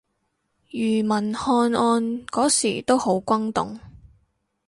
[0.71, 3.79] 庾文翰案嗰時都好轟動